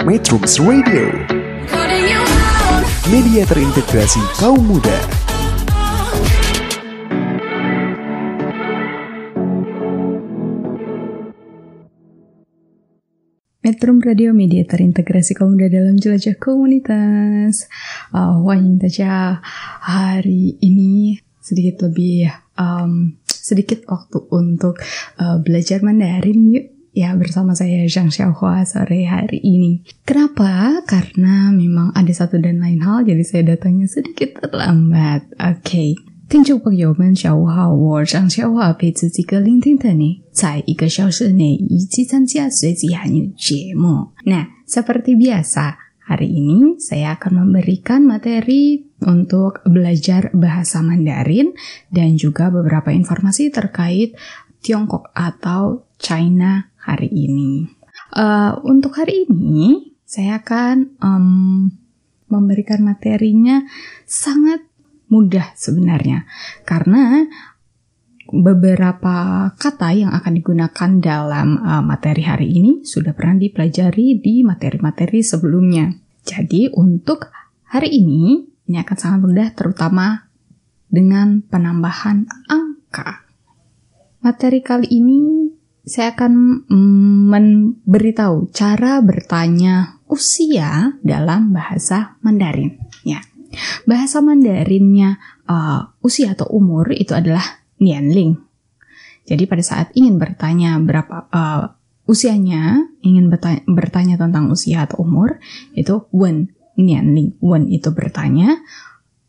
[0.00, 1.12] Metrums Radio.
[3.12, 4.96] Media terintegrasi kaum muda.
[13.60, 17.68] Metrum Radio Media terintegrasi kaum muda dalam jelajah komunitas.
[18.16, 18.40] Uh,
[18.88, 19.44] saja
[19.84, 21.20] hari ini.
[21.44, 24.80] Sedikit lebih um, sedikit waktu untuk
[25.20, 29.83] uh, belajar Mandarin yuk ya bersama saya Zhang Xiaohua sore hari ini.
[30.07, 30.79] Kenapa?
[30.87, 35.27] Karena memang ada satu dan lain hal jadi saya datangnya sedikit terlambat.
[35.35, 35.59] Oke.
[35.61, 35.91] Okay.
[36.25, 44.09] 听众朋友们，下午好，我张小华陪自己个聆听的你，在一个小时内一起参加随机汉语节目。
[44.25, 45.77] Nah, seperti biasa,
[46.09, 51.53] hari ini saya akan memberikan materi untuk belajar bahasa Mandarin
[51.93, 54.17] dan juga beberapa informasi terkait
[54.65, 57.68] Tiongkok atau China hari ini.
[58.10, 61.70] Uh, untuk hari ini, saya akan um,
[62.30, 63.62] memberikan materinya
[64.06, 64.62] sangat
[65.10, 66.22] mudah sebenarnya
[66.62, 67.26] karena
[68.30, 75.18] beberapa kata yang akan digunakan dalam uh, materi hari ini sudah pernah dipelajari di materi-materi
[75.18, 75.90] sebelumnya.
[76.22, 77.26] Jadi untuk
[77.66, 80.30] hari ini ini akan sangat mudah terutama
[80.86, 83.26] dengan penambahan angka.
[84.22, 85.49] Materi kali ini
[85.90, 92.78] saya akan mm, memberitahu cara bertanya usia dalam bahasa Mandarin.
[93.02, 93.26] Ya.
[93.90, 95.18] Bahasa Mandarinnya
[95.50, 97.42] uh, usia atau umur itu adalah
[97.82, 98.38] nianling.
[99.26, 101.74] Jadi pada saat ingin bertanya berapa uh,
[102.06, 105.42] usianya, ingin bertanya, bertanya tentang usia atau umur,
[105.74, 107.34] itu wen nianling.
[107.42, 108.62] Wen itu bertanya,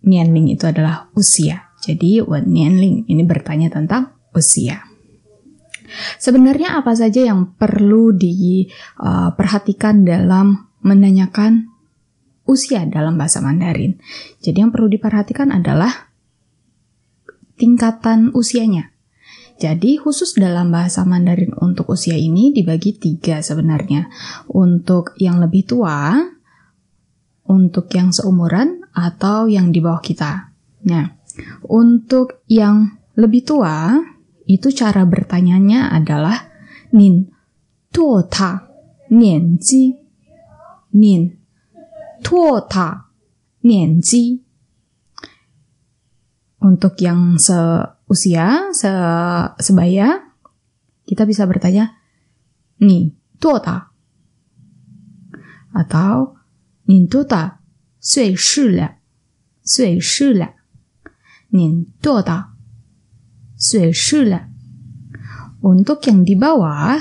[0.05, 1.73] nianling itu adalah usia.
[1.81, 4.90] Jadi wen nianling ini bertanya tentang usia.
[6.19, 10.47] Sebenarnya apa saja yang perlu diperhatikan uh, dalam
[10.81, 11.71] menanyakan
[12.49, 14.01] usia dalam bahasa Mandarin.
[14.41, 16.11] Jadi yang perlu diperhatikan adalah
[17.55, 18.91] tingkatan usianya.
[19.61, 24.09] Jadi khusus dalam bahasa Mandarin untuk usia ini dibagi tiga sebenarnya.
[24.49, 26.17] Untuk yang lebih tua,
[27.45, 30.49] untuk yang seumuran, atau yang di bawah kita.
[30.89, 31.05] Nah,
[31.69, 34.01] untuk yang lebih tua,
[34.45, 36.49] itu cara bertanyanya adalah
[36.95, 37.29] nin
[37.91, 38.67] tuo ta
[39.11, 39.93] nian ji
[40.97, 41.35] nin
[42.23, 43.11] tuo ta
[46.61, 48.91] untuk yang seusia se
[49.57, 50.21] sebaya
[51.05, 51.97] kita bisa bertanya
[52.81, 53.89] ni tuota
[55.73, 56.37] atau
[56.89, 57.61] nin tuo ta
[57.97, 58.87] sui shi le
[59.61, 60.49] sui shi le
[61.53, 62.21] nin tuo
[63.61, 64.49] Sueshula.
[65.61, 66.97] Untuk yang di bawah,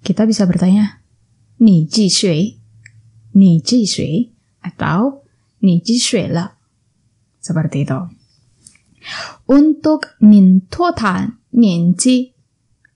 [0.00, 1.04] kita bisa bertanya,
[1.60, 2.56] Ni ji shui,
[3.36, 4.32] Ni ji shui,
[4.64, 5.28] atau
[5.60, 6.48] Ni ji shui la?
[7.36, 8.00] Seperti itu.
[9.52, 12.32] Untuk nin tuotan, nin ji,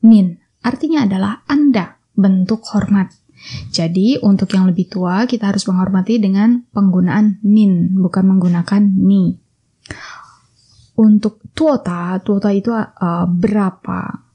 [0.08, 3.12] nin artinya adalah Anda, bentuk hormat.
[3.68, 9.36] Jadi, untuk yang lebih tua, kita harus menghormati dengan penggunaan nin, bukan menggunakan ni.
[11.02, 14.30] Untuk tuota, tuota itu uh, berapa?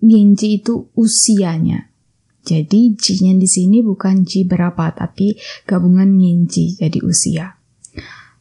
[0.00, 1.92] Nianji itu usianya.
[2.40, 5.36] Jadi Ji-nya di sini bukan Ji berapa, tapi
[5.68, 6.16] gabungan
[6.48, 7.60] Ji, jadi usia.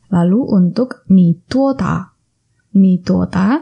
[0.10, 2.16] Lalu untuk Ni Tuota,
[2.80, 3.60] Ni Tuota,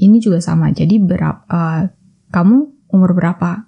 [0.00, 0.70] ini juga sama.
[0.70, 1.82] Jadi berapa, uh,
[2.30, 2.56] kamu
[2.94, 3.66] umur berapa?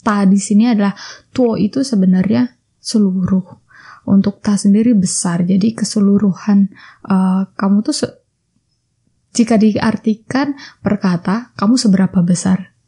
[0.00, 0.94] Ta di sini adalah
[1.34, 3.66] Tuo itu sebenarnya seluruh.
[4.08, 6.72] Untuk Ta sendiri besar, jadi keseluruhan
[7.04, 7.92] uh, kamu tuh
[9.34, 12.78] jika diartikan perkata kamu seberapa besar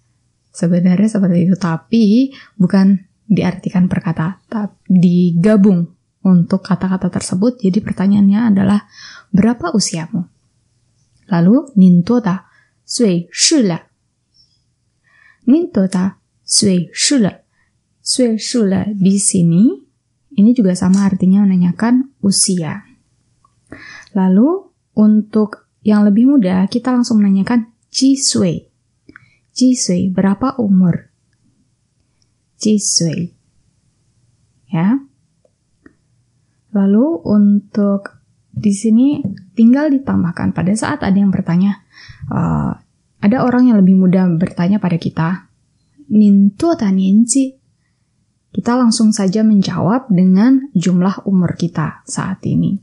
[0.50, 2.98] Sebenarnya seperti itu, tapi bukan
[3.30, 5.86] diartikan perkata, tapi digabung
[6.26, 7.62] untuk kata-kata tersebut.
[7.62, 8.82] Jadi pertanyaannya adalah
[9.30, 10.26] berapa usiamu?
[11.30, 12.50] Lalu nintoda
[12.82, 13.78] sui shila.
[15.46, 17.30] Nintoda sui shila.
[18.02, 19.70] Sui shila di sini
[20.34, 22.82] ini juga sama artinya menanyakan usia.
[24.18, 24.66] Lalu
[24.98, 28.68] untuk yang lebih mudah kita langsung menanyakan ji sui.
[29.50, 31.10] Jisui, berapa umur?
[32.56, 33.34] Jisui.
[34.70, 35.02] Ya.
[36.70, 38.22] Lalu untuk
[38.54, 39.18] di sini
[39.58, 41.82] tinggal ditambahkan pada saat ada yang bertanya,
[42.30, 42.78] uh,
[43.20, 45.50] ada orang yang lebih muda bertanya pada kita,
[46.10, 47.54] Nintu nianji?
[48.50, 52.82] Kita langsung saja menjawab dengan jumlah umur kita saat ini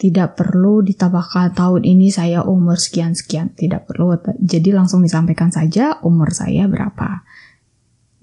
[0.00, 3.52] Tidak perlu ditambahkan tahun ini saya umur sekian-sekian.
[3.52, 4.16] Tidak perlu.
[4.40, 7.20] Jadi langsung disampaikan saja umur saya berapa.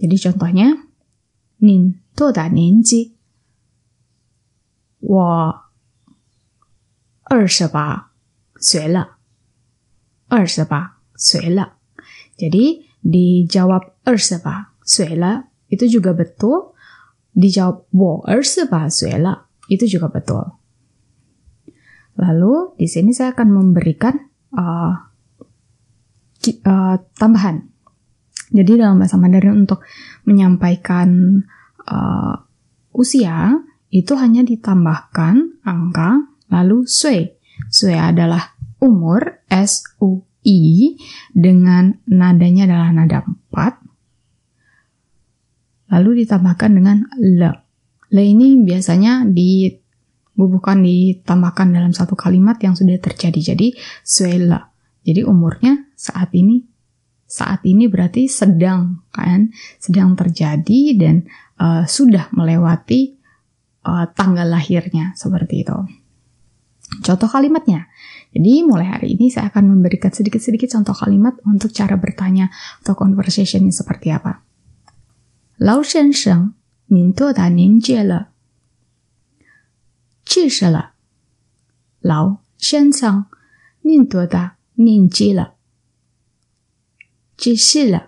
[0.01, 0.87] Jadi contohnya,
[1.59, 3.15] 您多大年纪？
[4.99, 5.61] 我
[7.23, 8.11] 二十八
[8.59, 9.17] 岁了。
[10.27, 11.77] 二十八岁了。
[12.37, 16.73] Jadi dijawab 28 岁了 itu juga betul.
[17.33, 20.57] Dijawab 我二十八岁了 itu juga betul.
[22.18, 24.14] Lalu di sini saya akan memberikan
[24.56, 24.92] uh,
[26.44, 27.68] uh, tambahan.
[28.52, 29.80] Jadi dalam bahasa Mandarin untuk
[30.28, 31.40] menyampaikan
[31.88, 32.36] uh,
[32.92, 33.56] usia
[33.88, 37.32] itu hanya ditambahkan angka lalu sui.
[37.72, 40.98] Sui adalah umur S U I
[41.32, 43.24] dengan nadanya adalah nada
[43.54, 43.82] 4
[45.92, 47.52] lalu ditambahkan dengan le.
[48.12, 49.28] Le ini biasanya
[50.32, 53.54] dibubuhkan ditambahkan dalam satu kalimat yang sudah terjadi.
[53.54, 54.72] Jadi suela.
[55.02, 56.72] Jadi umurnya saat ini
[57.32, 59.48] saat ini berarti sedang kan
[59.80, 61.24] sedang terjadi dan
[61.56, 63.16] uh, sudah melewati
[63.88, 65.78] uh, tanggal lahirnya seperti itu.
[67.00, 67.88] Contoh kalimatnya.
[68.36, 72.52] Jadi mulai hari ini saya akan memberikan sedikit-sedikit contoh kalimat untuk cara bertanya
[72.84, 74.44] atau conversation seperti apa.
[75.64, 76.52] Lao Shensheng,
[76.92, 78.04] nin tuo da nian jie
[80.32, 80.80] Ji shi le.
[82.08, 83.28] Lao Shensheng,
[83.84, 85.44] nin tuo da nian jie le?
[87.36, 88.00] Ji shi le.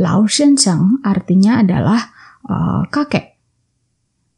[0.00, 2.00] Lao Shensheng artinya adalah
[2.48, 3.36] uh, kakek.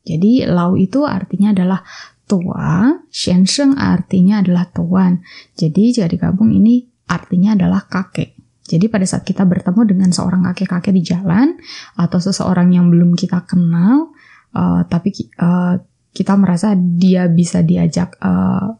[0.03, 1.87] Jadi Lao itu artinya adalah
[2.27, 5.23] tua, Shensheng artinya adalah tuan.
[5.55, 8.35] Jadi jika digabung ini artinya adalah kakek.
[8.67, 11.55] Jadi pada saat kita bertemu dengan seorang kakek-kakek di jalan
[11.95, 14.11] atau seseorang yang belum kita kenal,
[14.59, 15.79] uh, tapi uh,
[16.17, 18.73] kita merasa dia bisa diajak uh,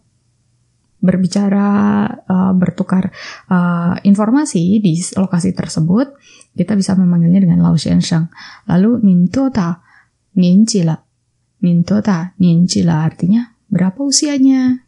[0.97, 1.69] berbicara,
[2.25, 3.13] uh, bertukar
[3.53, 6.17] uh, informasi di lokasi tersebut,
[6.57, 8.33] kita bisa memanggilnya dengan Lao Shensheng.
[8.73, 9.85] Lalu Ninto ta,
[10.41, 10.97] Ninji la,
[12.01, 14.81] ta, la artinya berapa usianya.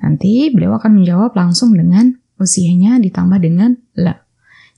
[0.00, 4.16] Nanti beliau akan menjawab langsung dengan usianya ditambah dengan le.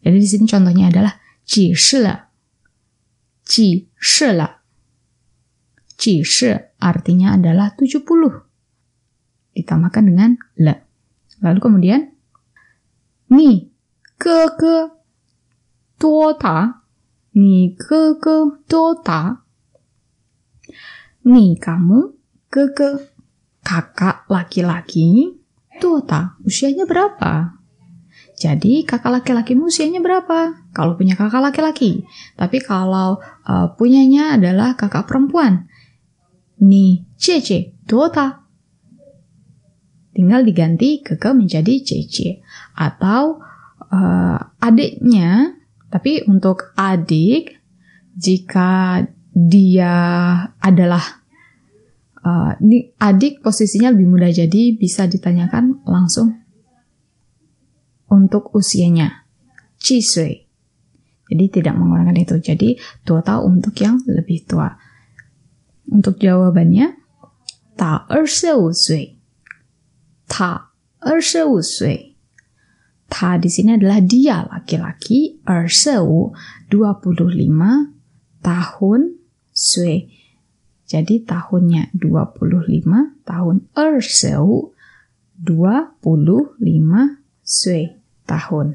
[0.02, 1.14] Jadi di sini contohnya adalah
[1.46, 2.14] ji shi le.
[3.46, 4.55] Ji shi le.
[5.96, 8.04] Ji shi artinya adalah 70.
[9.56, 10.74] Ditambahkan dengan le.
[11.40, 12.00] Lalu kemudian
[13.32, 13.72] ni
[14.16, 14.92] ke ke
[16.36, 16.58] ta
[17.36, 18.36] ni ke ke
[19.04, 19.22] ta
[21.26, 21.98] ni kamu
[22.52, 22.64] ke
[23.66, 25.36] kakak laki-laki
[25.76, 27.60] Tuota, usianya berapa?
[28.36, 30.68] Jadi kakak laki-lakimu usianya berapa?
[30.72, 32.04] Kalau punya kakak laki-laki.
[32.36, 35.68] Tapi kalau uh, punyanya adalah kakak perempuan.
[36.64, 38.46] Ni cece, tuota.
[40.16, 42.40] Tinggal diganti keke menjadi cece.
[42.72, 43.44] Atau
[43.92, 45.52] uh, adiknya,
[45.92, 47.60] tapi untuk adik,
[48.16, 49.04] jika
[49.36, 49.94] dia
[50.56, 51.04] adalah
[52.24, 52.56] uh,
[52.96, 56.40] adik posisinya lebih mudah jadi bisa ditanyakan langsung
[58.08, 59.28] untuk usianya.
[59.76, 60.48] Cisui.
[61.26, 62.38] Jadi tidak menggunakan itu.
[62.38, 62.68] Jadi
[63.02, 64.70] tua tahun untuk yang lebih tua.
[65.90, 66.98] Untuk jawabannya,
[67.78, 68.06] ta
[68.72, 69.18] sui.
[70.26, 70.70] Ta
[71.62, 71.98] sui.
[73.06, 76.34] Ta di sini adalah dia laki-laki, erseu
[76.68, 79.00] 25 tahun
[79.54, 80.16] sui
[80.86, 84.70] jadi tahunnya 25, tahun erseu
[85.34, 87.84] 25 sui
[88.22, 88.66] tahun.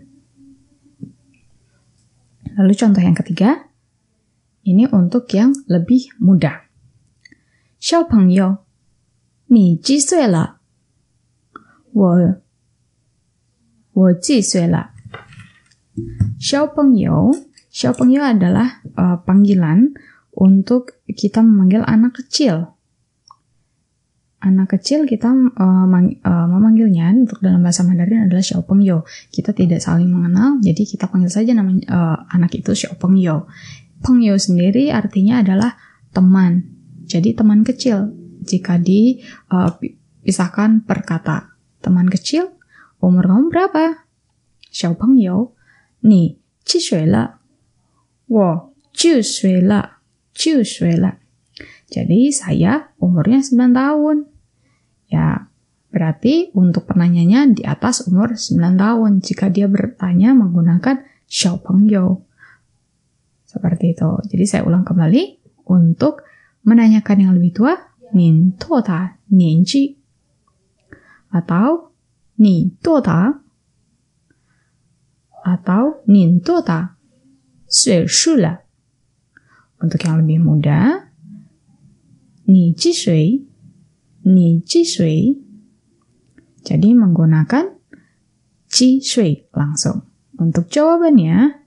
[2.59, 3.63] Lalu contoh yang ketiga,
[4.67, 6.60] ini untuk yang lebih muda.
[7.80, 8.58] 小朋友，
[9.46, 10.58] 你几岁了？
[11.92, 12.36] 我
[13.92, 14.90] 我几岁了？
[16.38, 17.32] 小朋友，
[17.70, 19.96] 小朋友 adalah uh, panggilan
[20.36, 22.76] untuk kita memanggil anak kecil.
[24.44, 29.08] Anak kecil kita uh, mang, uh, memanggilnya untuk dalam bahasa Mandarin adalah Xiao Pengyo.
[29.32, 33.48] Kita tidak saling mengenal, jadi kita panggil saja nama uh, anak itu Xiao Pengyo.
[34.04, 35.80] Pengyo sendiri artinya adalah
[36.12, 36.69] teman.
[37.11, 38.15] jadi teman kecil.
[38.39, 41.59] Jika dipisahkan uh, per kata.
[41.83, 42.55] Teman kecil,
[43.03, 44.07] umur kamu berapa?
[44.71, 45.51] Xiao Pengyo.
[46.07, 47.27] Ni, Chi Shui Le.
[48.31, 51.11] Wo, Ju Shui Le.
[51.91, 54.17] Jadi saya umurnya 9 tahun.
[55.11, 55.51] Ya,
[55.91, 62.23] berarti untuk penanyanya di atas umur 9 tahun jika dia bertanya menggunakan Xiaopengyo.
[63.43, 64.09] Seperti itu.
[64.31, 66.23] Jadi saya ulang kembali untuk
[66.61, 67.73] menanyakan yang lebih tua,
[68.11, 69.95] nin tota nianji
[71.31, 71.95] atau
[72.37, 73.39] ni tota
[75.41, 76.99] atau nin tota
[77.65, 78.05] sui
[79.81, 81.09] Untuk yang lebih muda,
[82.45, 83.41] ni ji shui,
[84.29, 85.33] ni ji shui.
[86.61, 87.65] Jadi menggunakan
[88.69, 90.05] ji shui langsung.
[90.37, 91.65] Untuk jawabannya,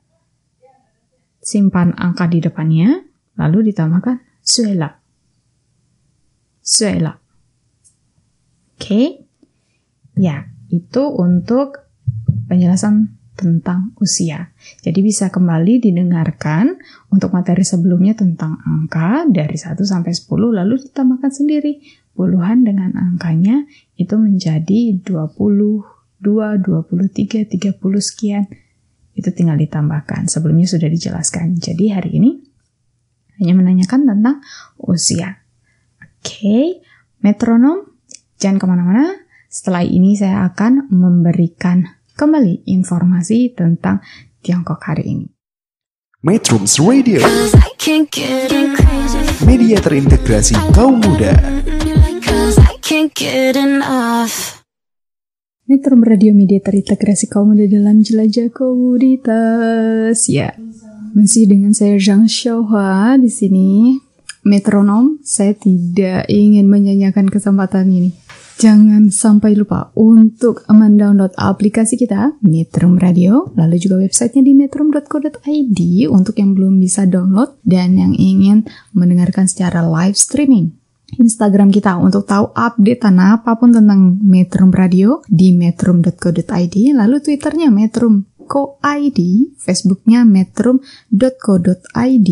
[1.42, 3.02] simpan angka di depannya,
[3.34, 4.92] lalu ditambahkan sui la.
[6.60, 7.16] Sui la.
[8.76, 9.24] Oke.
[10.14, 11.90] Ya, itu untuk
[12.46, 14.54] penjelasan tentang usia.
[14.86, 16.78] Jadi bisa kembali didengarkan
[17.10, 21.82] untuk materi sebelumnya tentang angka dari 1 sampai 10 lalu ditambahkan sendiri
[22.14, 23.66] puluhan dengan angkanya
[23.98, 25.82] itu menjadi 20, 2,
[26.22, 28.46] 23, 30 sekian.
[29.14, 30.30] Itu tinggal ditambahkan.
[30.30, 31.58] Sebelumnya sudah dijelaskan.
[31.58, 32.43] Jadi hari ini
[33.44, 34.40] hanya menanyakan tentang
[34.80, 35.44] usia.
[36.00, 36.64] Oke, okay.
[37.20, 37.84] metronom
[38.40, 39.04] jangan ke mana-mana.
[39.52, 41.84] Setelah ini saya akan memberikan
[42.16, 44.00] kembali informasi tentang
[44.40, 45.26] Tiongkok hari ini.
[46.24, 47.20] Metrums Radio
[49.44, 51.36] Media terintegrasi kaum muda
[55.64, 60.28] Metro Radio Media terintegrasi kaum muda dalam jelajah komoditas.
[60.28, 60.52] Ya,
[61.14, 63.70] masih dengan saya Zhang Xiaohua di sini.
[64.44, 68.12] Metronom, saya tidak ingin menyanyikan kesempatan ini.
[68.54, 75.80] Jangan sampai lupa untuk mendownload aplikasi kita, Metrum Radio, lalu juga websitenya di metrum.co.id
[76.12, 78.62] untuk yang belum bisa download dan yang ingin
[78.94, 80.76] mendengarkan secara live streaming.
[81.18, 87.70] Instagram kita untuk tahu update tanah apa pun tentang Metrum Radio di metrum.co.id, lalu Twitternya
[88.44, 89.20] metrum.co.id,
[89.56, 92.30] Facebooknya metrum.co.id,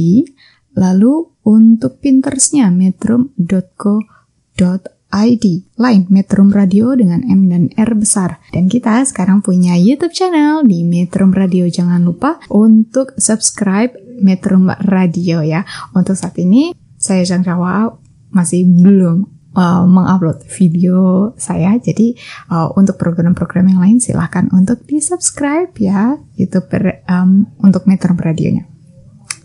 [0.76, 4.94] lalu untuk Pinterestnya metrum.co.id.
[5.12, 8.40] ID, lain Metrum Radio dengan M dan R besar.
[8.48, 11.68] Dan kita sekarang punya YouTube channel di Metrum Radio.
[11.68, 13.92] Jangan lupa untuk subscribe
[14.24, 15.68] Metrum Radio ya.
[15.92, 17.92] Untuk saat ini, saya Rawa
[18.32, 21.76] masih belum uh, mengupload video saya.
[21.78, 22.16] Jadi
[22.52, 26.68] uh, untuk program-program yang lain silahkan untuk di subscribe ya YouTube
[27.08, 28.68] um, untuk Metrum Radionya.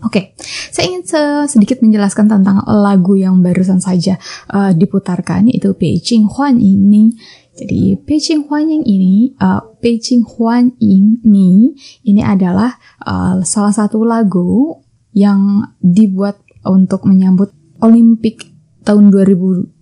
[0.05, 0.25] Oke, okay.
[0.69, 1.09] saya ingin
[1.49, 4.21] sedikit menjelaskan tentang lagu yang barusan saja
[4.53, 7.03] uh, diputarkan yaitu Beijing Huan Ying Ni.
[7.57, 11.73] Jadi Beijing Huan Ying ini, uh, Beijing Huan Ying Ni
[12.05, 14.77] ini adalah uh, salah satu lagu
[15.17, 17.49] yang dibuat untuk menyambut
[17.81, 18.45] Olimpik
[18.85, 19.76] tahun 2008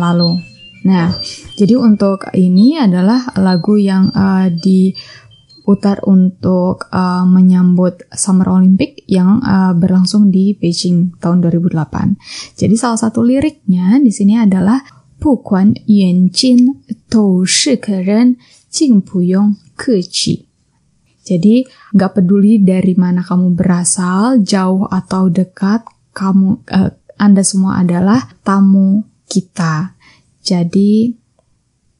[0.00, 0.40] lalu.
[0.82, 1.14] Nah,
[1.54, 4.90] jadi untuk ini adalah lagu yang uh, di
[5.62, 12.58] putar untuk uh, menyambut Summer Olympic yang uh, berlangsung di Beijing tahun 2008.
[12.58, 14.82] Jadi salah satu liriknya di sini adalah.
[21.22, 21.62] Jadi
[21.94, 26.90] nggak peduli dari mana kamu berasal, jauh atau dekat, kamu uh,
[27.22, 29.96] Anda semua adalah tamu kita.
[30.44, 31.08] Jadi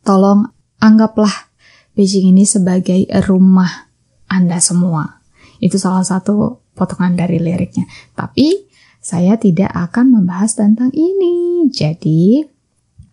[0.04, 0.44] tolong
[0.76, 1.48] anggaplah
[1.96, 3.88] Beijing ini sebagai rumah
[4.28, 5.20] Anda semua.
[5.60, 7.84] Itu salah satu potongan dari liriknya.
[8.16, 8.68] Tapi
[9.00, 11.68] saya tidak akan membahas tentang ini.
[11.68, 12.40] Jadi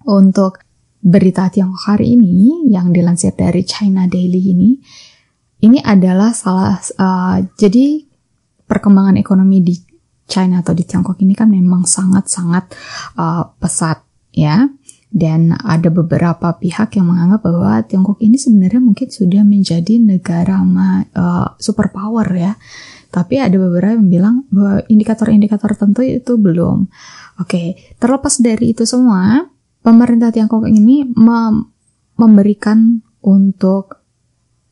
[0.07, 0.63] untuk
[0.99, 4.69] berita Tiongkok hari ini yang dilansir dari China Daily ini,
[5.63, 8.03] ini adalah salah uh, jadi
[8.63, 9.75] perkembangan ekonomi di
[10.29, 12.71] China atau di Tiongkok ini kan memang sangat-sangat
[13.17, 14.69] uh, pesat ya.
[15.09, 21.57] Dan ada beberapa pihak yang menganggap bahwa Tiongkok ini sebenarnya mungkin sudah menjadi negara uh,
[21.57, 22.53] superpower ya.
[23.09, 26.85] Tapi ada beberapa yang bilang bahwa indikator-indikator tertentu itu belum.
[27.41, 29.49] Oke, terlepas dari itu semua,
[29.81, 31.73] pemerintah Tiongkok ini mem
[32.19, 34.03] memberikan untuk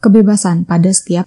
[0.04, 1.26] kebebasan pada setiap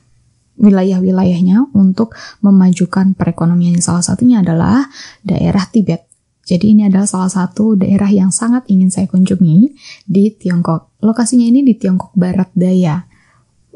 [0.61, 2.13] wilayah-wilayahnya untuk
[2.45, 3.81] memajukan perekonomian.
[3.81, 4.87] Salah satunya adalah
[5.25, 6.10] daerah Tibet.
[6.51, 9.71] Jadi ini adalah salah satu daerah yang sangat ingin saya kunjungi
[10.03, 10.99] di Tiongkok.
[10.99, 13.07] Lokasinya ini di Tiongkok Barat Daya.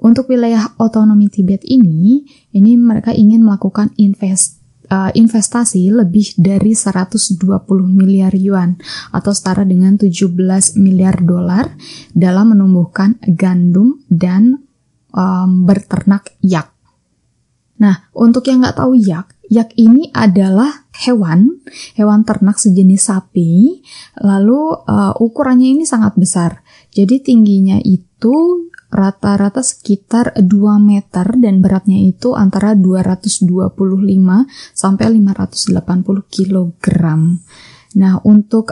[0.03, 4.59] Untuk wilayah otonomi Tibet ini, ini mereka ingin melakukan invest,
[4.91, 7.39] uh, investasi lebih dari 120
[7.87, 8.75] miliar yuan
[9.15, 10.35] atau setara dengan 17
[10.75, 11.71] miliar dolar
[12.11, 14.59] dalam menumbuhkan gandum dan
[15.15, 16.75] um, berternak yak.
[17.79, 21.59] Nah, untuk yang nggak tahu yak, Yak ini adalah hewan,
[21.99, 23.83] hewan ternak sejenis sapi,
[24.23, 26.63] lalu uh, ukurannya ini sangat besar.
[26.95, 30.47] Jadi tingginya itu rata-rata sekitar 2
[30.79, 33.75] meter dan beratnya itu antara 225
[34.71, 35.75] sampai 580
[36.31, 36.79] kg.
[37.99, 38.71] Nah, untuk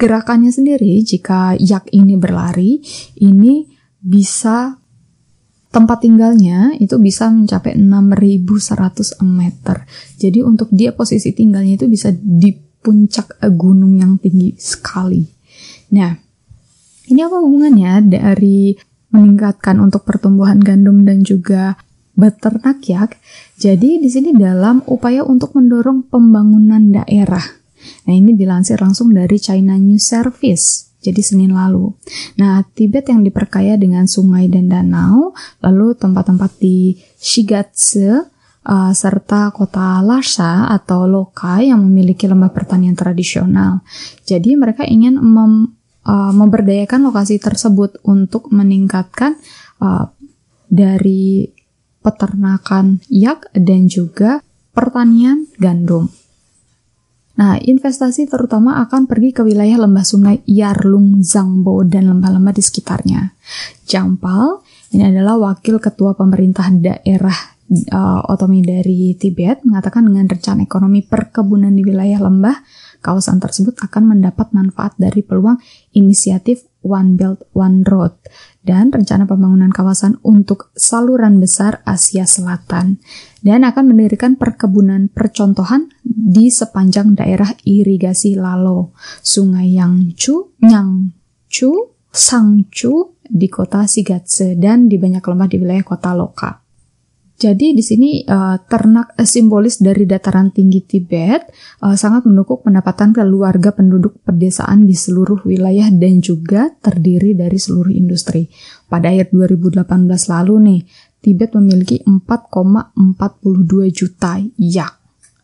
[0.00, 2.80] gerakannya sendiri jika yak ini berlari,
[3.20, 3.68] ini
[4.00, 4.81] bisa
[5.72, 9.88] tempat tinggalnya itu bisa mencapai 6100 meter.
[10.20, 15.24] Jadi untuk dia posisi tinggalnya itu bisa di puncak gunung yang tinggi sekali.
[15.96, 16.12] Nah,
[17.08, 18.76] ini apa hubungannya dari
[19.16, 21.80] meningkatkan untuk pertumbuhan gandum dan juga
[22.12, 23.08] beternak ya?
[23.56, 27.42] Jadi di sini dalam upaya untuk mendorong pembangunan daerah.
[28.04, 31.90] Nah, ini dilansir langsung dari China News Service jadi Senin lalu.
[32.38, 38.32] Nah, Tibet yang diperkaya dengan sungai dan danau, lalu tempat-tempat di Shigatse,
[38.66, 43.82] uh, serta kota Lhasa atau Loka yang memiliki lembah pertanian tradisional.
[44.22, 45.74] Jadi mereka ingin mem,
[46.06, 49.34] uh, memberdayakan lokasi tersebut untuk meningkatkan
[49.82, 50.06] uh,
[50.70, 51.50] dari
[52.02, 54.42] peternakan yak dan juga
[54.74, 56.10] pertanian gandum.
[57.32, 63.32] Nah, investasi terutama akan pergi ke wilayah lembah sungai Yarlung, Zangbo, dan lembah-lembah di sekitarnya.
[63.88, 64.60] Jampal,
[64.92, 67.51] ini adalah wakil ketua pemerintah daerah
[67.92, 72.60] uh, otomi dari Tibet, mengatakan dengan rencana ekonomi perkebunan di wilayah lembah,
[73.02, 75.58] kawasan tersebut akan mendapat manfaat dari peluang
[75.96, 78.18] inisiatif One Belt One Road
[78.62, 83.02] dan rencana pembangunan kawasan untuk saluran besar Asia Selatan
[83.42, 91.70] dan akan mendirikan perkebunan percontohan di sepanjang daerah irigasi Lalo, Sungai Yangchu, Nyangchu,
[92.10, 96.61] Sangchu di kota Sigatse dan di banyak lembah di wilayah kota Loka.
[97.42, 101.50] Jadi di sini uh, ternak uh, simbolis dari dataran tinggi Tibet
[101.82, 107.90] uh, sangat mendukung pendapatan keluarga penduduk pedesaan di seluruh wilayah dan juga terdiri dari seluruh
[107.90, 108.46] industri.
[108.86, 109.74] Pada akhir 2018
[110.06, 110.80] lalu nih,
[111.18, 114.94] Tibet memiliki 4,42 juta yak.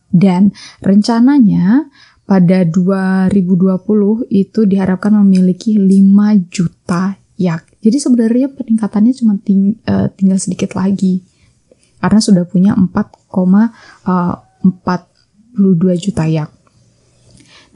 [0.07, 1.91] Dan rencananya
[2.31, 7.67] pada 2020 itu diharapkan memiliki 5 juta yak.
[7.83, 9.83] Jadi sebenarnya peningkatannya cuma ting
[10.15, 11.28] tinggal sedikit lagi
[11.99, 14.09] karena sudah punya 4,42
[15.93, 16.59] eh, juta yak.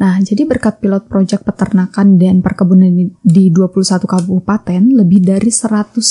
[0.03, 2.91] Nah, jadi berkat pilot proyek peternakan dan perkebunan
[3.23, 6.03] di 21 kabupaten, lebih dari 110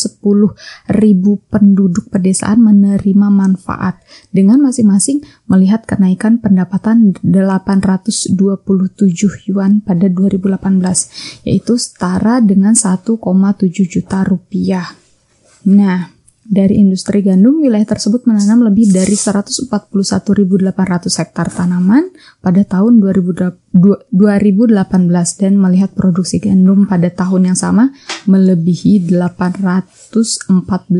[0.95, 3.99] ribu penduduk pedesaan menerima manfaat
[4.31, 8.31] dengan masing-masing melihat kenaikan pendapatan 827
[9.51, 13.19] yuan pada 2018, yaitu setara dengan 1,7
[13.91, 14.87] juta rupiah.
[15.67, 16.20] Nah,
[16.51, 19.71] dari industri gandum, wilayah tersebut menanam lebih dari 141.800
[21.07, 22.11] hektar tanaman
[22.43, 23.71] pada tahun 2018
[25.39, 27.95] dan melihat produksi gandum pada tahun yang sama
[28.27, 30.91] melebihi 814.000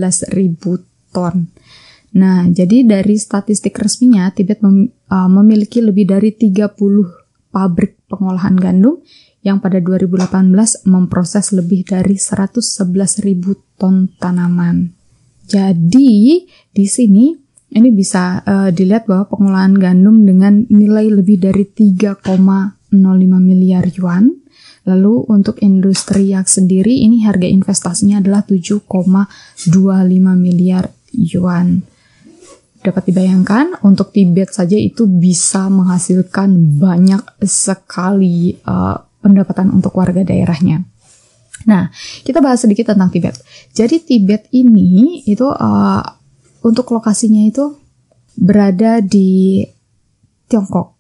[1.11, 1.51] ton.
[2.15, 4.87] Nah, jadi dari statistik resminya, Tibet uh,
[5.27, 6.79] memiliki lebih dari 30
[7.51, 9.03] pabrik pengolahan gandum
[9.43, 12.79] yang pada 2018 memproses lebih dari 111.000
[13.75, 15.00] ton tanaman.
[15.47, 17.35] Jadi di sini
[17.71, 22.91] ini bisa uh, dilihat bahwa pengolahan gandum dengan nilai lebih dari 3,05
[23.39, 24.43] miliar yuan.
[24.81, 28.81] Lalu untuk industri yak sendiri ini harga investasinya adalah 7,25
[30.35, 31.85] miliar yuan.
[32.81, 40.90] Dapat dibayangkan untuk Tibet saja itu bisa menghasilkan banyak sekali uh, pendapatan untuk warga daerahnya.
[41.65, 41.89] Nah,
[42.25, 43.37] kita bahas sedikit tentang Tibet.
[43.73, 46.03] Jadi Tibet ini itu uh,
[46.61, 47.77] untuk lokasinya itu
[48.37, 49.61] berada di
[50.49, 50.97] Tiongkok.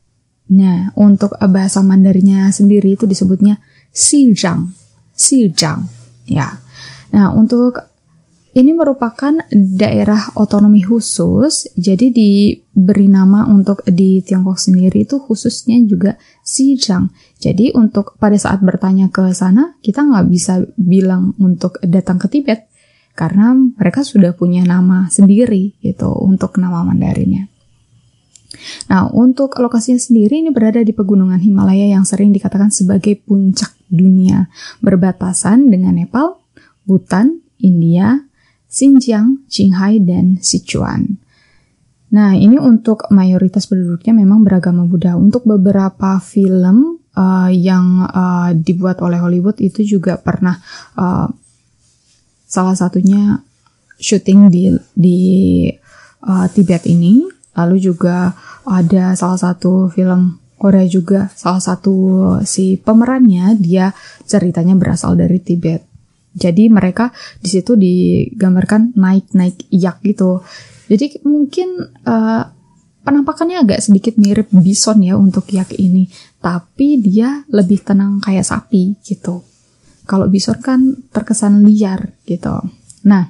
[0.51, 3.59] Nah, untuk bahasa Mandarinnya sendiri itu disebutnya
[3.91, 4.71] Xizang.
[5.15, 5.87] Xizang,
[6.27, 6.59] ya.
[7.11, 7.90] Nah, untuk
[8.51, 16.19] ini merupakan daerah otonomi khusus, jadi diberi nama untuk di Tiongkok sendiri itu khususnya juga
[16.43, 17.15] Xizang.
[17.39, 22.67] Jadi untuk pada saat bertanya ke sana, kita nggak bisa bilang untuk datang ke Tibet,
[23.15, 27.47] karena mereka sudah punya nama sendiri gitu untuk nama Mandarinnya.
[28.91, 34.51] Nah, untuk lokasinya sendiri ini berada di pegunungan Himalaya yang sering dikatakan sebagai puncak dunia,
[34.83, 36.35] berbatasan dengan Nepal,
[36.83, 38.27] Bhutan, India,
[38.71, 41.19] Xinjiang, Qinghai, dan Sichuan.
[42.11, 45.19] Nah, ini untuk mayoritas penduduknya memang beragama Buddha.
[45.19, 50.55] Untuk beberapa film uh, yang uh, dibuat oleh Hollywood itu juga pernah
[50.95, 51.27] uh,
[52.47, 53.39] salah satunya
[53.99, 55.19] syuting di di
[56.23, 57.27] uh, Tibet ini.
[57.51, 58.31] Lalu juga
[58.63, 61.95] ada salah satu film Korea juga salah satu
[62.45, 63.91] si pemerannya dia
[64.23, 65.90] ceritanya berasal dari Tibet.
[66.31, 70.43] Jadi mereka di situ digambarkan naik-naik yak gitu.
[70.87, 72.43] Jadi mungkin uh,
[73.03, 76.07] penampakannya agak sedikit mirip bison ya untuk yak ini,
[76.39, 79.43] tapi dia lebih tenang kayak sapi gitu.
[80.07, 82.59] Kalau bison kan terkesan liar gitu.
[83.07, 83.27] Nah,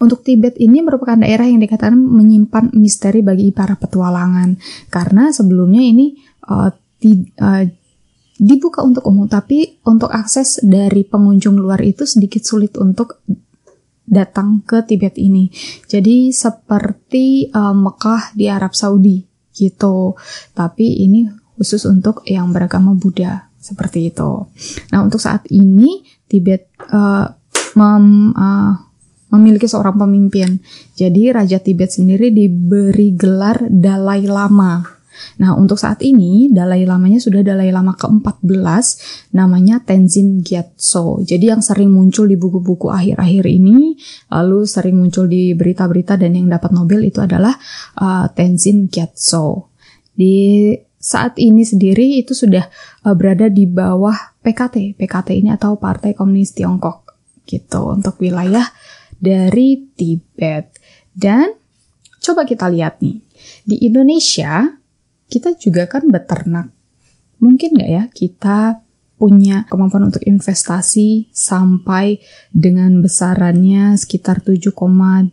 [0.00, 4.56] Untuk Tibet ini merupakan daerah yang dikatakan menyimpan misteri bagi para petualangan
[4.88, 6.16] karena sebelumnya ini
[6.48, 7.64] uh, uh,
[8.40, 13.20] dibuka untuk umum tapi untuk akses dari pengunjung luar itu sedikit sulit untuk
[14.08, 15.52] datang ke Tibet ini.
[15.86, 19.22] Jadi seperti uh, Mekah di Arab Saudi
[19.52, 20.16] gitu.
[20.56, 24.48] Tapi ini khusus untuk yang beragama Buddha seperti itu.
[24.90, 27.28] Nah untuk saat ini Tibet uh,
[27.76, 28.72] mem, uh,
[29.30, 30.58] memiliki seorang pemimpin.
[30.98, 34.99] Jadi Raja Tibet sendiri diberi gelar Dalai Lama.
[35.40, 38.84] Nah, untuk saat ini Dalai Lamanya sudah Dalai Lama ke-14
[39.34, 41.22] namanya Tenzin Gyatso.
[41.24, 43.96] Jadi yang sering muncul di buku-buku akhir-akhir ini,
[44.32, 47.56] lalu sering muncul di berita-berita dan yang dapat Nobel itu adalah
[47.98, 49.72] uh, Tenzin Gyatso.
[50.12, 52.68] Di saat ini sendiri itu sudah
[53.08, 55.00] uh, berada di bawah PKT.
[55.00, 57.08] PKT ini atau Partai Komunis Tiongkok
[57.48, 58.68] gitu untuk wilayah
[59.16, 60.76] dari Tibet.
[61.10, 61.52] Dan
[62.20, 63.18] coba kita lihat nih,
[63.66, 64.79] di Indonesia
[65.30, 66.74] kita juga kan beternak.
[67.38, 68.82] Mungkin nggak ya kita
[69.20, 72.18] punya kemampuan untuk investasi sampai
[72.50, 75.30] dengan besarannya sekitar 7,25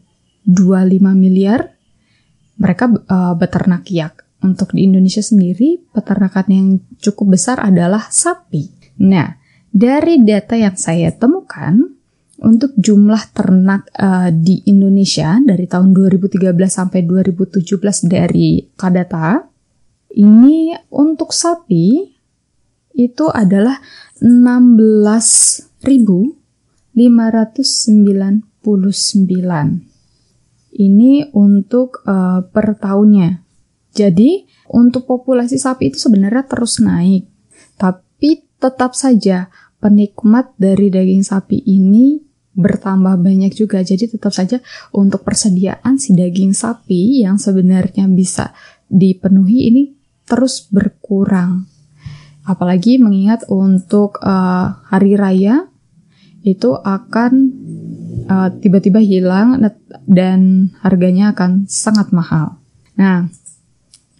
[1.15, 1.73] miliar.
[2.61, 4.27] Mereka uh, beternak yak.
[4.37, 6.67] Untuk di Indonesia sendiri, peternakan yang
[7.01, 8.69] cukup besar adalah sapi.
[9.01, 9.33] Nah,
[9.73, 11.97] dari data yang saya temukan,
[12.37, 17.65] untuk jumlah ternak uh, di Indonesia dari tahun 2013 sampai 2017
[18.05, 19.56] dari Kadata
[20.17, 22.17] ini untuk sapi
[22.97, 23.77] itu adalah
[24.17, 26.97] 16.599.
[30.77, 33.45] Ini untuk uh, per tahunnya.
[33.93, 37.25] Jadi untuk populasi sapi itu sebenarnya terus naik,
[37.77, 39.49] tapi tetap saja
[39.81, 42.21] penikmat dari daging sapi ini
[42.57, 43.81] bertambah banyak juga.
[43.81, 44.61] Jadi tetap saja
[44.93, 48.53] untuk persediaan si daging sapi yang sebenarnya bisa
[48.85, 49.96] dipenuhi ini
[50.27, 51.65] terus berkurang.
[52.43, 55.67] Apalagi mengingat untuk uh, hari raya
[56.47, 57.31] itu akan
[58.27, 59.59] uh, tiba-tiba hilang
[60.07, 62.59] dan harganya akan sangat mahal.
[62.95, 63.27] Nah,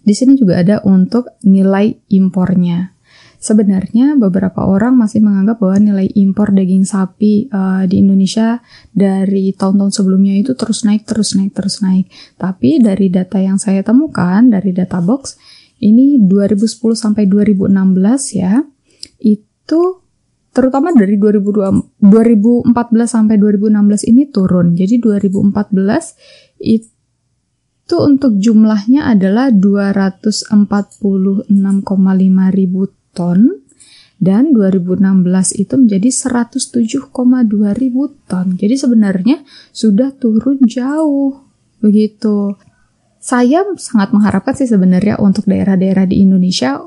[0.04, 2.96] di sini juga ada untuk nilai impornya.
[3.38, 8.58] Sebenarnya beberapa orang masih menganggap bahwa nilai impor daging sapi uh, di Indonesia
[8.90, 12.10] dari tahun-tahun sebelumnya itu terus naik, terus naik, terus naik.
[12.34, 15.38] Tapi dari data yang saya temukan dari data box
[15.78, 17.70] ini 2010 sampai 2016
[18.34, 18.62] ya,
[19.22, 19.80] itu
[20.50, 21.94] terutama dari 2014
[23.06, 24.74] sampai 2016 ini turun.
[24.74, 26.18] Jadi 2014
[26.58, 31.46] itu untuk jumlahnya adalah 246,5
[32.50, 32.82] ribu
[33.14, 33.40] ton
[34.18, 37.06] dan 2016 itu menjadi 107,2
[37.78, 38.58] ribu ton.
[38.58, 41.38] Jadi sebenarnya sudah turun jauh
[41.78, 42.58] begitu.
[43.18, 46.78] Saya sangat mengharapkan sih sebenarnya untuk daerah-daerah di Indonesia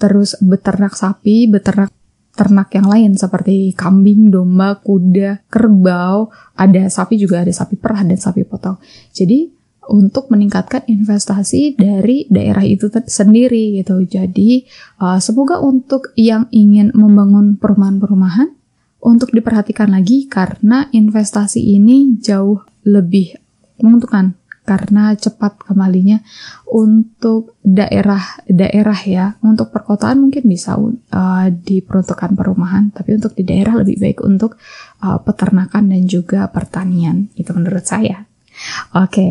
[0.00, 1.92] terus beternak sapi, beternak
[2.34, 8.16] ternak yang lain seperti kambing, domba, kuda, kerbau, ada sapi juga ada sapi perah dan
[8.16, 8.80] sapi potong.
[9.12, 14.00] Jadi untuk meningkatkan investasi dari daerah itu sendiri gitu.
[14.06, 14.64] Jadi
[15.02, 18.54] uh, semoga untuk yang ingin membangun perumahan-perumahan
[19.02, 23.36] untuk diperhatikan lagi karena investasi ini jauh lebih
[23.82, 24.39] menguntungkan
[24.70, 26.22] karena cepat kembalinya
[26.70, 33.98] untuk daerah-daerah ya untuk perkotaan mungkin bisa uh, diperuntukkan perumahan tapi untuk di daerah lebih
[33.98, 34.54] baik untuk
[35.02, 38.30] uh, peternakan dan juga pertanian itu menurut saya
[38.92, 39.30] Oke, okay.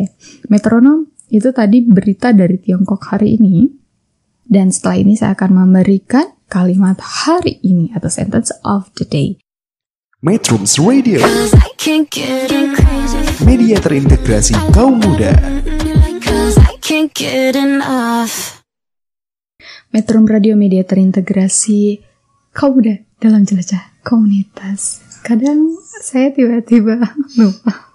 [0.50, 3.70] metronom itu tadi berita dari Tiongkok hari ini.
[4.50, 9.38] Dan setelah ini saya akan memberikan kalimat hari ini atau sentence of the day.
[10.20, 11.16] Metrums Radio
[13.40, 15.32] Media terintegrasi kaum muda
[19.88, 22.04] Metrum Radio media terintegrasi
[22.52, 25.00] kaum muda dalam jelajah komunitas.
[25.24, 27.00] Kadang saya tiba-tiba
[27.40, 27.88] lupa.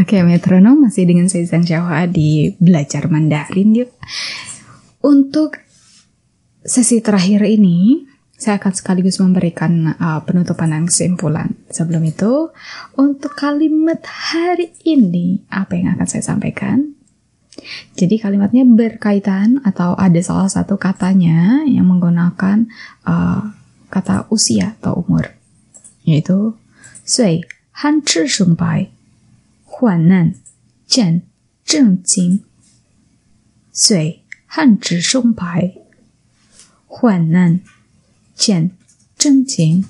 [0.00, 3.92] Oke, metronom masih dengan saya Zhang Jawa di Belajar Mandarin yuk.
[5.04, 5.60] Untuk
[6.64, 11.58] sesi terakhir ini, saya akan sekaligus memberikan uh, penutupan dan kesimpulan.
[11.74, 12.54] Sebelum itu,
[12.94, 16.94] untuk kalimat hari ini, apa yang akan saya sampaikan?
[17.98, 22.70] Jadi kalimatnya berkaitan atau ada salah satu katanya yang menggunakan
[23.02, 23.42] uh,
[23.90, 25.34] kata usia atau umur,
[26.06, 26.54] yaitu
[27.02, 27.42] sui
[27.82, 28.94] han chi shun bai,
[29.66, 30.38] huan nan,
[30.86, 31.26] jian,
[31.66, 32.46] zheng jing.
[33.74, 34.22] Sui
[34.54, 35.74] han chi shun bai,
[36.86, 37.66] huan nan,
[38.38, 38.78] Jen,
[39.18, 39.82] Chengjing.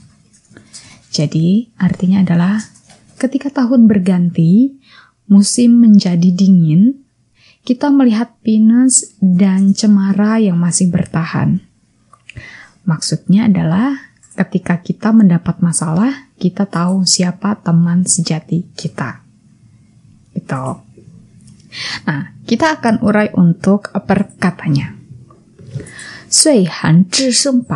[1.13, 2.57] Jadi artinya adalah
[3.21, 4.73] ketika tahun berganti,
[5.29, 7.05] musim menjadi dingin,
[7.69, 11.61] kita melihat pinus dan cemara yang masih bertahan.
[12.89, 19.21] Maksudnya adalah ketika kita mendapat masalah, kita tahu siapa teman sejati kita.
[20.33, 20.67] Gitu.
[22.09, 24.97] Nah, kita akan urai untuk perkatanya.
[26.33, 27.69] Sui han zhi sheng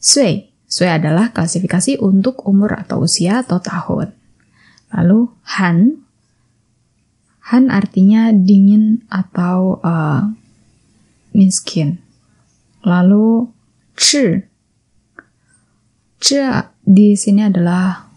[0.00, 4.16] Sui, Sui adalah klasifikasi untuk umur atau usia atau tahun.
[4.96, 5.28] Lalu
[5.60, 6.00] Han
[7.52, 10.24] Han artinya dingin atau uh,
[11.36, 12.00] miskin.
[12.80, 13.52] Lalu
[13.92, 14.40] Chi.
[16.16, 16.40] Chi
[16.80, 18.08] di sini adalah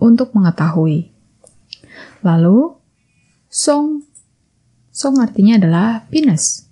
[0.00, 1.12] untuk mengetahui.
[2.24, 2.72] Lalu
[3.52, 4.00] Song.
[4.88, 6.68] Song artinya adalah pinus.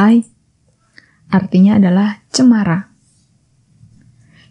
[0.00, 0.24] Ai
[1.30, 2.90] artinya adalah cemara.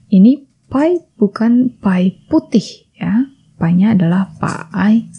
[0.10, 4.32] Ini pai bukan pai putih ya Panya adalah
[4.72, 5.12] Ai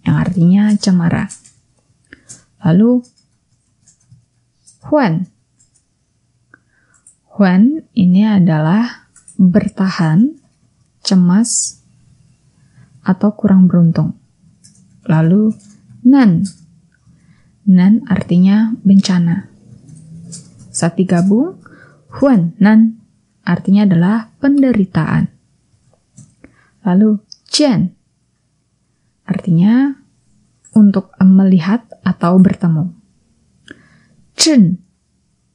[0.00, 1.28] yang artinya cemara.
[2.64, 3.04] Lalu
[4.88, 5.28] Huan.
[7.36, 10.40] Huan ini adalah bertahan,
[11.04, 11.84] cemas,
[13.04, 14.16] atau kurang beruntung.
[15.04, 15.52] Lalu
[16.08, 16.48] Nan.
[17.68, 19.53] Nan artinya bencana.
[20.73, 21.57] Saat digabung,
[22.19, 23.01] Huan Nan
[23.45, 25.29] artinya adalah penderitaan.
[26.85, 27.93] Lalu Jian
[29.25, 29.93] artinya
[30.73, 32.93] untuk melihat atau bertemu.
[34.33, 34.79] Zhen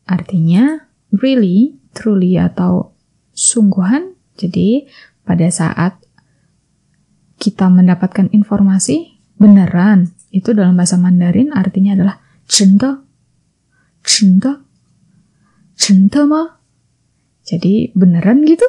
[0.04, 2.94] artinya really, truly atau
[3.32, 4.14] sungguhan.
[4.34, 4.86] Jadi
[5.22, 5.98] pada saat
[7.38, 13.04] kita mendapatkan informasi beneran itu dalam bahasa Mandarin artinya adalah 真的,
[14.02, 14.60] 真的,
[15.79, 16.59] cinta mah?
[17.47, 18.67] Jadi beneran gitu?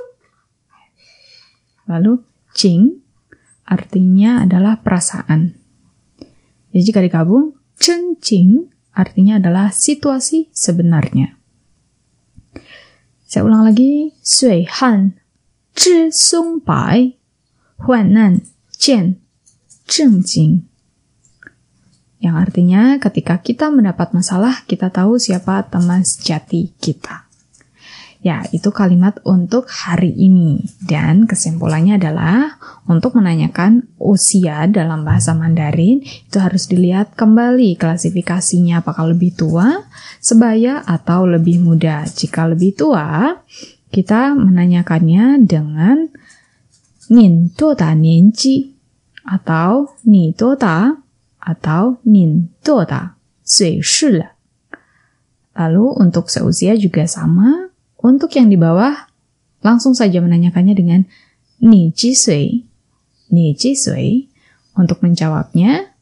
[1.90, 2.22] Lalu
[2.54, 3.02] cing
[3.66, 5.58] artinya adalah perasaan.
[6.70, 11.34] Jadi jika digabung, cencing artinya adalah situasi sebenarnya.
[13.26, 15.18] Saya ulang lagi, sui han,
[15.74, 17.18] zhi sung bai,
[17.86, 18.42] huan nan,
[18.78, 19.18] jian,
[19.86, 20.69] zheng jing.
[22.20, 27.24] Yang artinya ketika kita mendapat masalah, kita tahu siapa teman sejati kita.
[28.20, 30.60] Ya, itu kalimat untuk hari ini.
[30.84, 39.16] Dan kesimpulannya adalah untuk menanyakan usia dalam bahasa Mandarin itu harus dilihat kembali klasifikasinya apakah
[39.16, 39.88] lebih tua,
[40.20, 42.04] sebaya, atau lebih muda.
[42.04, 43.40] Jika lebih tua,
[43.88, 46.04] kita menanyakannya dengan
[47.08, 48.76] nin toda nianji
[49.24, 50.92] atau ni toda
[51.40, 54.20] atau nin toda sui shi
[55.50, 57.68] Lalu untuk seusia juga sama,
[58.00, 59.10] untuk yang di bawah,
[59.60, 61.00] langsung saja menanyakannya dengan
[61.60, 62.64] Ni Ji Sui.
[63.28, 64.30] Ni Ji Sui.
[64.72, 65.92] Untuk menjawabnya,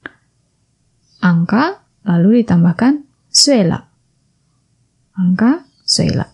[1.24, 3.90] angka lalu ditambahkan Suela.
[5.18, 6.30] Angka Suela.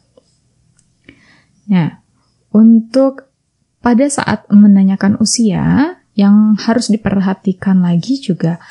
[1.71, 2.05] Nah,
[2.53, 3.33] untuk
[3.81, 8.63] pada saat menanyakan usia, yang harus diperhatikan lagi juga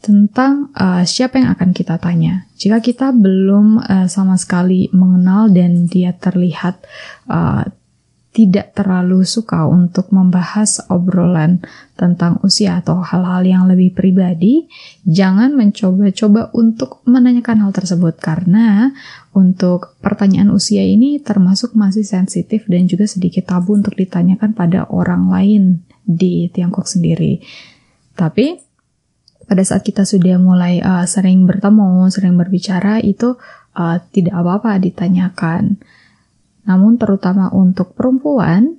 [0.00, 2.48] tentang uh, siapa yang akan kita tanya.
[2.56, 6.80] Jika kita belum uh, sama sekali mengenal dan dia terlihat
[7.28, 7.68] uh,
[8.30, 11.58] tidak terlalu suka untuk membahas obrolan
[11.98, 14.70] tentang usia atau hal-hal yang lebih pribadi,
[15.02, 18.94] jangan mencoba-coba untuk menanyakan hal tersebut karena
[19.34, 25.26] untuk pertanyaan usia ini termasuk masih sensitif dan juga sedikit tabu untuk ditanyakan pada orang
[25.26, 25.62] lain
[26.06, 27.42] di Tiongkok sendiri.
[28.14, 28.69] Tapi
[29.50, 33.34] pada saat kita sudah mulai uh, sering bertemu, sering berbicara, itu
[33.74, 35.82] uh, tidak apa-apa ditanyakan.
[36.70, 38.78] Namun terutama untuk perempuan,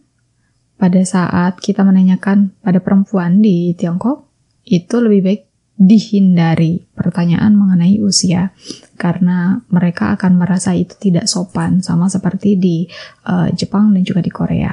[0.79, 4.31] pada saat kita menanyakan pada perempuan di Tiongkok,
[4.63, 5.41] itu lebih baik
[5.75, 8.55] dihindari pertanyaan mengenai usia
[8.95, 12.88] karena mereka akan merasa itu tidak sopan sama seperti di
[13.27, 14.71] uh, Jepang dan juga di Korea.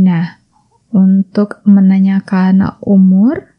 [0.00, 0.24] Nah,
[0.96, 3.49] untuk menanyakan umur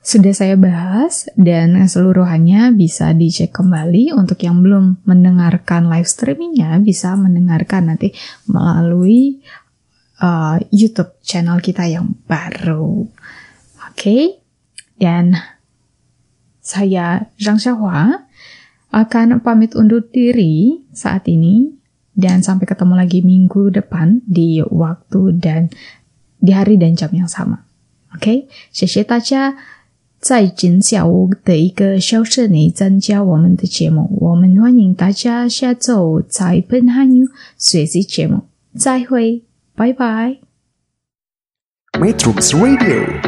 [0.00, 7.12] sudah saya bahas dan seluruhannya bisa dicek kembali untuk yang belum mendengarkan live streamingnya bisa
[7.20, 8.16] mendengarkan nanti
[8.48, 9.44] melalui
[10.24, 13.04] uh, YouTube channel kita yang baru.
[13.92, 14.22] Oke, okay?
[14.96, 15.36] dan
[16.64, 18.24] saya Zhang Xiaohua
[18.96, 21.76] akan pamit undur diri saat ini
[22.16, 25.68] dan sampai ketemu lagi minggu depan di waktu dan
[26.40, 27.68] di hari dan jam yang sama.
[28.16, 29.04] Oke, okay?
[29.04, 29.52] 大家。
[30.20, 38.42] 在今下午的一个小时内参加我们的节目我们欢迎大家下周在本汉语学习节目。
[38.76, 39.42] 再会
[39.74, 40.36] 拜拜。
[41.98, 43.20] Welcome to the radio